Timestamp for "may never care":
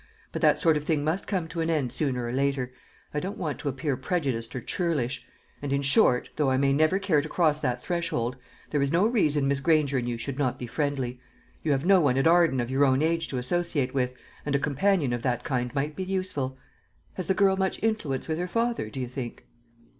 6.57-7.21